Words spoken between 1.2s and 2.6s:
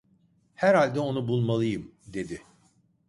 bulmalıyım! dedi.